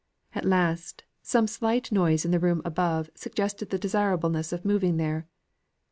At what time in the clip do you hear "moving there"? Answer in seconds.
4.65-5.27